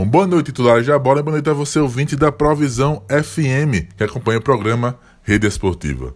Um 0.00 0.08
boa 0.08 0.26
noite, 0.26 0.46
titulares 0.46 0.86
da 0.86 0.98
bola, 0.98 1.20
e 1.20 1.22
boa 1.22 1.32
noite 1.32 1.50
a 1.50 1.52
você, 1.52 1.78
ouvinte 1.78 2.16
da 2.16 2.32
Provisão 2.32 3.02
FM, 3.06 3.92
que 3.98 4.02
acompanha 4.02 4.38
o 4.38 4.42
programa 4.42 4.98
Rede 5.22 5.46
Esportiva. 5.46 6.14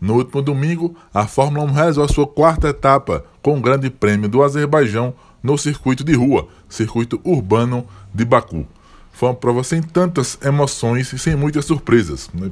No 0.00 0.14
último 0.14 0.40
domingo, 0.40 0.96
a 1.12 1.26
Fórmula 1.26 1.66
1 1.66 1.72
realizou 1.74 2.02
a 2.02 2.08
sua 2.08 2.26
quarta 2.26 2.68
etapa 2.68 3.26
com 3.42 3.58
o 3.58 3.60
Grande 3.60 3.90
Prêmio 3.90 4.26
do 4.26 4.42
Azerbaijão 4.42 5.12
no 5.42 5.58
circuito 5.58 6.02
de 6.02 6.14
rua, 6.14 6.48
circuito 6.66 7.20
urbano 7.22 7.86
de 8.14 8.24
Baku. 8.24 8.66
Foi 9.12 9.28
uma 9.28 9.34
prova 9.34 9.62
sem 9.62 9.82
tantas 9.82 10.38
emoções 10.42 11.12
e 11.12 11.18
sem 11.18 11.36
muitas 11.36 11.66
surpresas. 11.66 12.30
Né? 12.32 12.50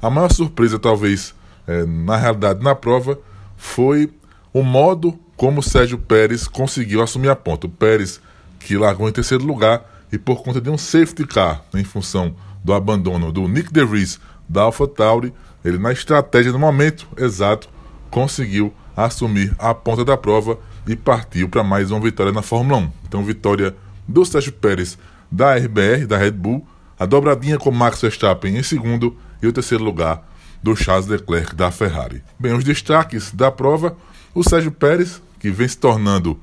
A 0.00 0.08
maior 0.08 0.32
surpresa, 0.32 0.78
talvez, 0.78 1.34
é, 1.66 1.84
na 1.84 2.16
realidade, 2.16 2.64
na 2.64 2.74
prova, 2.74 3.18
foi 3.54 4.10
o 4.50 4.62
modo 4.62 5.12
como 5.36 5.62
Sérgio 5.62 5.98
Pérez 5.98 6.48
conseguiu 6.48 7.02
assumir 7.02 7.28
a 7.28 7.36
ponta. 7.36 7.66
O 7.66 7.70
Pérez, 7.70 8.18
que 8.58 8.78
largou 8.78 9.06
em 9.10 9.12
terceiro 9.12 9.44
lugar, 9.44 9.91
e 10.12 10.18
por 10.18 10.42
conta 10.42 10.60
de 10.60 10.68
um 10.68 10.76
safety 10.76 11.26
car, 11.26 11.64
em 11.74 11.82
função 11.82 12.36
do 12.62 12.74
abandono 12.74 13.32
do 13.32 13.48
Nick 13.48 13.72
DeVries 13.72 14.20
da 14.46 14.62
AlphaTauri, 14.62 15.32
ele 15.64 15.78
na 15.78 15.90
estratégia 15.90 16.52
no 16.52 16.58
momento 16.58 17.08
exato 17.16 17.68
conseguiu 18.10 18.72
assumir 18.94 19.56
a 19.58 19.72
ponta 19.72 20.04
da 20.04 20.16
prova 20.16 20.58
e 20.86 20.94
partiu 20.94 21.48
para 21.48 21.64
mais 21.64 21.90
uma 21.90 22.00
vitória 22.00 22.30
na 22.30 22.42
Fórmula 22.42 22.78
1. 22.78 22.92
Então, 23.08 23.24
vitória 23.24 23.74
do 24.06 24.24
Sérgio 24.24 24.52
Pérez 24.52 24.98
da 25.30 25.56
RBR, 25.56 26.06
da 26.06 26.18
Red 26.18 26.32
Bull, 26.32 26.66
a 26.98 27.06
dobradinha 27.06 27.58
com 27.58 27.70
Max 27.70 28.00
Verstappen 28.00 28.58
em 28.58 28.62
segundo 28.62 29.16
e 29.42 29.46
o 29.46 29.52
terceiro 29.52 29.82
lugar 29.82 30.28
do 30.62 30.76
Charles 30.76 31.06
Leclerc 31.06 31.54
da 31.54 31.70
Ferrari. 31.70 32.22
Bem, 32.38 32.52
os 32.52 32.62
destaques 32.62 33.32
da 33.32 33.50
prova, 33.50 33.96
o 34.34 34.44
Sérgio 34.44 34.70
Pérez, 34.70 35.22
que 35.40 35.50
vem 35.50 35.66
se 35.66 35.78
tornando 35.78 36.38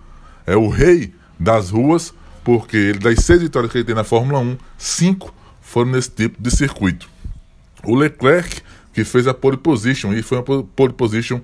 é 0.45 0.57
o 0.57 0.67
rei 0.67 1.13
das 1.39 1.69
ruas, 1.69 2.13
porque 2.49 2.94
das 2.94 3.20
seis 3.20 3.44
vitórias 3.44 3.71
que 3.71 3.77
ele 3.77 3.85
tem 3.85 3.94
na 3.94 4.03
Fórmula 4.03 4.39
1, 4.39 4.58
cinco 4.76 5.31
foram 5.62 5.91
nesse 5.91 6.09
tipo 6.09 6.41
de 6.41 6.49
circuito. 6.49 7.08
O 7.83 7.94
Leclerc, 7.94 8.64
que 8.91 9.03
fez 9.03 9.28
a 9.28 9.36
pole 9.36 9.56
position, 9.56 10.11
e 10.14 10.23
foi 10.23 10.39
uma 10.39 10.64
pole 10.64 10.94
position 10.94 11.41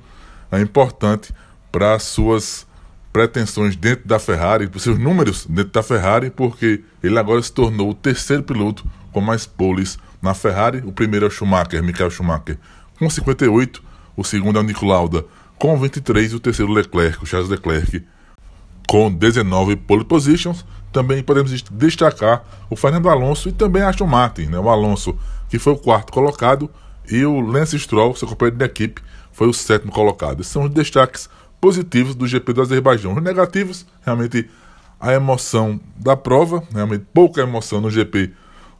é, 0.52 0.60
importante 0.60 1.32
para 1.72 2.00
suas 2.00 2.66
pretensões 3.14 3.76
dentro 3.76 4.08
da 4.08 4.18
Ferrari, 4.18 4.68
para 4.68 4.80
seus 4.80 4.98
números 4.98 5.46
dentro 5.46 5.74
da 5.74 5.84
Ferrari, 5.84 6.32
porque 6.32 6.84
ele 7.04 7.20
agora 7.20 7.40
se 7.40 7.54
tornou 7.54 7.92
o 7.92 7.94
terceiro 7.94 8.42
piloto 8.42 8.84
com 9.12 9.22
mais 9.22 9.46
poles 9.46 10.00
na 10.24 10.34
Ferrari. 10.34 10.82
O 10.88 10.92
primeiro 10.92 11.28
é 11.28 11.30
o 11.30 11.32
Schumacher, 11.32 11.84
Michael 11.84 12.10
Schumacher, 12.10 12.58
com 12.98 13.08
58. 13.08 13.80
O 14.18 14.24
segundo 14.24 14.58
é 14.58 14.60
o 14.60 14.64
Nico 14.64 14.88
Lauda, 14.88 15.24
com 15.60 15.78
23. 15.78 16.32
E 16.32 16.36
o 16.36 16.40
terceiro, 16.40 16.74
Leclerc, 16.74 17.22
o 17.22 17.28
Charles 17.28 17.48
Leclerc, 17.48 18.04
com 18.88 19.12
19 19.12 19.76
pole 19.76 20.04
positions. 20.04 20.66
Também 20.92 21.22
podemos 21.22 21.52
destacar 21.72 22.44
o 22.70 22.76
Fernando 22.76 23.10
Alonso 23.10 23.50
e 23.50 23.52
também 23.52 23.84
Aston 23.84 24.08
Martin, 24.08 24.44
né? 24.44 24.58
o 24.58 24.70
Alonso, 24.70 25.16
que 25.50 25.60
foi 25.60 25.74
o 25.74 25.78
quarto 25.78 26.12
colocado, 26.12 26.70
e 27.10 27.26
o 27.26 27.40
Lance 27.40 27.78
Stroll, 27.78 28.16
seu 28.16 28.28
companheiro 28.28 28.58
de 28.58 28.66
equipe, 28.66 29.02
foi 29.32 29.48
o 29.48 29.54
sétimo 29.54 29.92
colocado. 29.92 30.44
São 30.44 30.64
os 30.64 30.70
destaques 30.70 31.30
positivos 31.60 32.16
do 32.16 32.26
GP 32.26 32.54
do 32.54 32.62
Azerbaijão. 32.62 33.14
Os 33.14 33.22
negativos, 33.22 33.86
realmente 34.06 34.50
a 35.00 35.14
emoção 35.14 35.80
da 35.96 36.16
prova, 36.16 36.64
realmente 36.74 37.06
pouca 37.14 37.42
emoção 37.42 37.82
no 37.82 37.92
GP 37.92 38.32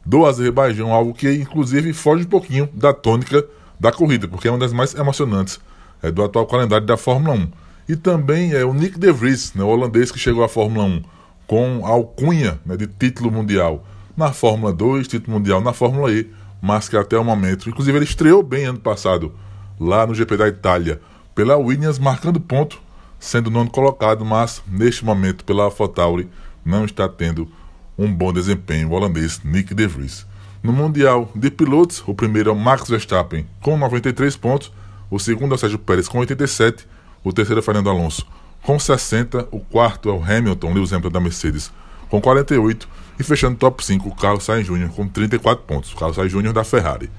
do 0.04 0.24
Azerbaijão, 0.24 0.92
algo 0.92 1.12
que 1.12 1.30
inclusive 1.32 1.92
foge 1.92 2.24
um 2.24 2.28
pouquinho 2.28 2.68
da 2.72 2.92
tônica 2.92 3.44
da 3.78 3.92
corrida, 3.92 4.26
porque 4.26 4.48
é 4.48 4.50
uma 4.50 4.58
das 4.58 4.72
mais 4.72 4.94
emocionantes 4.94 5.60
é, 6.02 6.10
do 6.10 6.24
atual 6.24 6.46
calendário 6.46 6.86
da 6.86 6.96
Fórmula 6.96 7.34
1. 7.36 7.48
E 7.88 7.94
também 7.94 8.52
é 8.52 8.64
o 8.64 8.74
Nick 8.74 8.98
De 8.98 9.12
Vries, 9.12 9.54
né, 9.54 9.62
o 9.62 9.68
holandês 9.68 10.10
que 10.10 10.18
chegou 10.18 10.42
à 10.42 10.48
Fórmula 10.48 10.84
1 10.84 11.02
com 11.46 11.86
alcunha 11.86 12.58
né, 12.66 12.76
de 12.76 12.86
título 12.86 13.30
mundial 13.30 13.86
na 14.16 14.32
Fórmula 14.32 14.72
2, 14.72 15.06
título 15.06 15.36
mundial 15.36 15.60
na 15.60 15.72
Fórmula 15.72 16.10
E, 16.10 16.28
mas 16.60 16.88
que 16.88 16.96
até 16.96 17.16
o 17.16 17.24
momento, 17.24 17.68
inclusive 17.68 17.96
ele 17.96 18.04
estreou 18.04 18.42
bem 18.42 18.64
ano 18.64 18.80
passado 18.80 19.32
lá 19.78 20.06
no 20.06 20.14
GP 20.14 20.36
da 20.36 20.48
Itália 20.48 21.00
pela 21.34 21.56
Williams, 21.56 21.98
marcando 21.98 22.40
ponto, 22.40 22.80
sendo 23.20 23.50
nono 23.50 23.70
colocado, 23.70 24.24
mas 24.24 24.62
neste 24.66 25.04
momento 25.04 25.44
pela 25.44 25.64
AlphaTauri 25.64 26.28
não 26.64 26.84
está 26.84 27.08
tendo 27.08 27.48
um 27.96 28.12
bom 28.12 28.32
desempenho, 28.32 28.88
o 28.88 28.92
holandês 28.92 29.40
Nick 29.44 29.74
De 29.74 29.86
Vries. 29.86 30.26
No 30.62 30.72
Mundial 30.72 31.30
de 31.34 31.50
Pilotos, 31.50 32.02
o 32.06 32.14
primeiro 32.14 32.50
é 32.50 32.52
o 32.52 32.56
Max 32.56 32.88
Verstappen 32.88 33.46
com 33.60 33.76
93 33.76 34.36
pontos, 34.36 34.72
o 35.10 35.18
segundo 35.18 35.52
é 35.52 35.54
o 35.54 35.58
Sérgio 35.58 35.78
Pérez 35.78 36.08
com 36.08 36.18
87, 36.18 36.86
o 37.28 37.32
terceiro 37.32 37.58
é 37.58 37.62
Fernando 37.62 37.90
Alonso 37.90 38.24
com 38.62 38.78
60, 38.78 39.48
o 39.50 39.58
quarto 39.58 40.08
é 40.08 40.12
o 40.12 40.22
Hamilton, 40.22 40.72
Lewis 40.72 40.92
Hamilton 40.92 41.10
da 41.10 41.20
Mercedes, 41.20 41.72
com 42.08 42.20
48, 42.20 42.88
e 43.18 43.24
fechando 43.24 43.56
top 43.56 43.84
5 43.84 44.08
o 44.08 44.14
Carlos 44.14 44.44
Sainz 44.44 44.66
Jr. 44.66 44.88
com 44.90 45.08
34 45.08 45.64
pontos, 45.64 45.92
o 45.92 45.96
Carlos 45.96 46.16
Sainz 46.16 46.32
Jr. 46.32 46.52
da 46.52 46.62
Ferrari. 46.62 47.10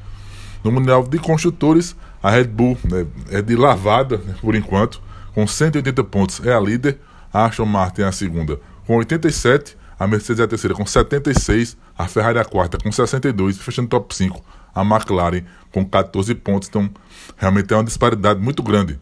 No 0.64 0.72
Mundial 0.72 1.04
de 1.04 1.20
Construtores, 1.20 1.96
a 2.24 2.30
Red 2.30 2.46
Bull 2.46 2.78
né, 2.84 3.06
é 3.32 3.42
de 3.42 3.56
lavada, 3.56 4.18
né, 4.18 4.36
por 4.42 4.56
enquanto, 4.56 5.02
com 5.34 5.46
180 5.46 6.04
pontos 6.06 6.46
é 6.46 6.54
a 6.54 6.60
líder, 6.60 7.00
a 7.34 7.46
Aston 7.46 7.66
Martin 7.66 8.02
é 8.02 8.06
a 8.06 8.12
segunda 8.12 8.60
com 8.86 8.96
87, 8.96 9.78
a 10.00 10.08
Mercedes 10.08 10.40
é 10.40 10.44
a 10.44 10.48
terceira 10.48 10.74
com 10.74 10.86
76, 10.86 11.78
a 11.98 12.08
Ferrari 12.08 12.38
é 12.38 12.42
a 12.42 12.46
quarta 12.46 12.78
com 12.78 12.92
62 12.92 13.58
e 13.58 13.60
fechando 13.60 13.90
top 13.90 14.16
5 14.16 14.42
a 14.74 14.82
McLaren 14.82 15.42
com 15.72 15.84
14 15.84 16.36
pontos. 16.36 16.70
Então, 16.70 16.90
realmente 17.36 17.74
é 17.74 17.78
uma 17.78 17.84
disparidade 17.84 18.40
muito 18.40 18.62
grande. 18.62 19.00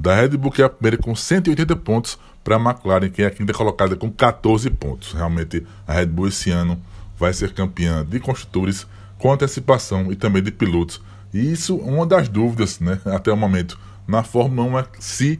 Da 0.00 0.14
Red 0.14 0.30
Bull, 0.30 0.50
que 0.50 0.62
é 0.62 0.64
a 0.64 0.70
primeira 0.70 0.96
com 0.96 1.14
180 1.14 1.76
pontos, 1.76 2.18
para 2.42 2.56
a 2.56 2.58
McLaren, 2.58 3.10
que 3.10 3.22
é 3.22 3.26
a 3.26 3.30
quinta 3.30 3.52
colocada 3.52 3.94
com 3.94 4.10
14 4.10 4.70
pontos. 4.70 5.12
Realmente, 5.12 5.62
a 5.86 5.92
Red 5.92 6.06
Bull 6.06 6.28
esse 6.28 6.50
ano 6.50 6.80
vai 7.18 7.34
ser 7.34 7.52
campeã 7.52 8.02
de 8.02 8.18
construtores 8.18 8.86
com 9.18 9.30
antecipação 9.30 10.10
e 10.10 10.16
também 10.16 10.42
de 10.42 10.50
pilotos. 10.50 11.02
E 11.34 11.52
isso, 11.52 11.76
uma 11.76 12.06
das 12.06 12.30
dúvidas, 12.30 12.80
né, 12.80 12.98
até 13.14 13.30
o 13.30 13.36
momento, 13.36 13.78
na 14.08 14.22
Fórmula 14.22 14.66
1 14.70 14.78
é 14.78 14.84
se 14.98 15.38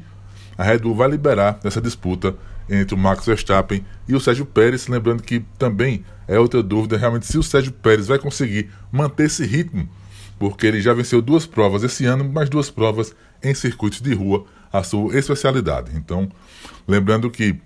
a 0.58 0.62
Red 0.62 0.80
Bull 0.80 0.94
vai 0.94 1.08
liberar 1.08 1.58
essa 1.64 1.80
disputa 1.80 2.36
entre 2.68 2.94
o 2.94 2.98
Max 2.98 3.24
Verstappen 3.24 3.82
e 4.06 4.14
o 4.14 4.20
Sérgio 4.20 4.44
Pérez, 4.44 4.88
lembrando 4.88 5.22
que 5.22 5.40
também 5.58 6.04
é 6.28 6.38
outra 6.38 6.62
dúvida 6.62 6.98
realmente 6.98 7.24
se 7.24 7.38
o 7.38 7.42
Sérgio 7.42 7.72
Pérez 7.72 8.08
vai 8.08 8.18
conseguir 8.18 8.68
manter 8.92 9.24
esse 9.24 9.46
ritmo, 9.46 9.88
porque 10.40 10.66
ele 10.66 10.80
já 10.80 10.94
venceu 10.94 11.20
duas 11.20 11.44
provas 11.44 11.82
esse 11.82 12.06
ano, 12.06 12.24
mais 12.24 12.48
duas 12.48 12.70
provas 12.70 13.14
em 13.42 13.54
circuitos 13.54 14.00
de 14.00 14.14
rua, 14.14 14.46
a 14.72 14.82
sua 14.82 15.14
especialidade. 15.14 15.94
Então, 15.94 16.32
lembrando 16.88 17.30
que 17.30 17.60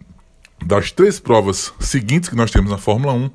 das 0.66 0.90
três 0.90 1.20
provas 1.20 1.72
seguintes 1.78 2.28
que 2.28 2.34
nós 2.34 2.50
temos 2.50 2.72
na 2.72 2.76
Fórmula 2.76 3.12
1, 3.12 3.30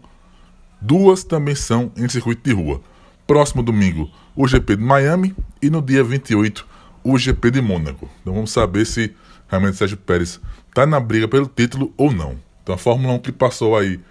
duas 0.81 1.23
também 1.23 1.55
são 1.55 1.89
em 1.95 2.09
circuito 2.09 2.41
de 2.43 2.53
rua. 2.53 2.81
Próximo 3.25 3.63
domingo, 3.63 4.11
o 4.35 4.45
GP 4.45 4.75
de 4.75 4.83
Miami 4.83 5.33
e 5.61 5.69
no 5.69 5.81
dia 5.81 6.03
28, 6.03 6.67
o 7.01 7.17
GP 7.17 7.49
de 7.49 7.61
Mônaco. 7.61 8.09
Então 8.21 8.33
vamos 8.33 8.51
saber 8.51 8.85
se 8.85 9.15
realmente 9.47 9.77
Sérgio 9.77 9.95
Pérez 9.95 10.37
está 10.67 10.85
na 10.85 10.99
briga 10.99 11.29
pelo 11.29 11.47
título 11.47 11.93
ou 11.95 12.11
não. 12.11 12.37
Então 12.61 12.75
a 12.75 12.77
Fórmula 12.77 13.13
1 13.13 13.19
que 13.19 13.31
passou 13.31 13.77
aí 13.77 14.01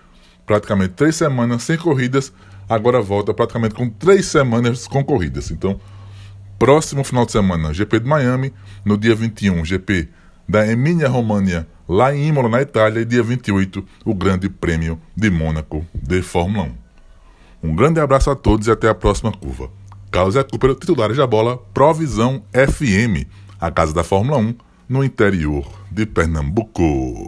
praticamente 0.47 0.95
três 0.95 1.17
semanas 1.17 1.65
sem 1.65 1.77
corridas, 1.77 2.33
agora 2.69 3.01
volta 3.01 3.33
praticamente 3.33 3.75
com 3.75 3.89
três 3.89 4.27
semanas 4.27 4.87
com 4.87 5.03
corridas. 5.03 5.51
Então, 5.51 5.81
próximo 6.59 7.03
final 7.03 7.25
de 7.25 7.33
semana, 7.33 7.73
GP 7.73 8.01
de 8.01 8.09
Miami, 8.09 8.53
no 8.85 8.97
dia 8.97 9.15
21, 9.15 9.65
GP 9.65 10.09
da 10.49 10.67
Emília 10.67 11.09
România, 11.09 11.67
lá 11.89 12.15
em 12.15 12.29
Imola, 12.29 12.49
na 12.49 12.63
Itália, 12.63 13.01
e 13.01 13.05
dia 13.05 13.23
28, 13.23 13.85
o 14.05 14.15
Grande 14.15 14.49
Prêmio 14.49 14.99
de 15.17 15.31
Mônaco 15.31 15.85
de 15.95 16.23
Fórmula 16.23 16.69
1. 17.63 17.71
Um 17.71 17.75
grande 17.75 18.01
abraço 18.01 18.31
a 18.31 18.37
todos 18.37 18.67
e 18.67 18.71
até 18.71 18.89
a 18.89 18.95
próxima 18.95 19.33
curva. 19.33 19.71
Carlos 20.11 20.37
é 20.37 20.43
Cooper, 20.43 20.75
titular 20.75 21.13
da 21.13 21.27
bola, 21.27 21.59
Provisão 21.75 22.43
FM, 22.53 23.27
a 23.61 23.71
casa 23.71 23.93
da 23.93 24.03
Fórmula 24.03 24.39
1 24.39 24.55
no 24.89 25.05
interior 25.05 25.67
de 25.91 26.07
Pernambuco. 26.07 27.27